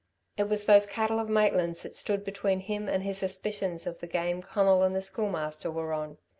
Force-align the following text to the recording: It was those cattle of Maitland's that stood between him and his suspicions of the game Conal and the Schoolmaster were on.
It 0.35 0.49
was 0.49 0.65
those 0.65 0.87
cattle 0.87 1.19
of 1.19 1.29
Maitland's 1.29 1.83
that 1.83 1.95
stood 1.95 2.23
between 2.23 2.61
him 2.61 2.89
and 2.89 3.03
his 3.03 3.19
suspicions 3.19 3.85
of 3.85 3.99
the 3.99 4.07
game 4.07 4.41
Conal 4.41 4.81
and 4.81 4.95
the 4.95 4.99
Schoolmaster 5.03 5.69
were 5.69 5.93
on. 5.93 6.17